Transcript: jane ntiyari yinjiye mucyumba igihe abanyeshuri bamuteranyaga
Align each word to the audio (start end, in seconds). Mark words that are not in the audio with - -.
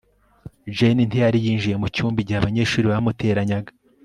jane 0.75 1.01
ntiyari 1.05 1.37
yinjiye 1.45 1.75
mucyumba 1.81 2.17
igihe 2.21 2.37
abanyeshuri 2.39 2.91
bamuteranyaga 2.91 3.71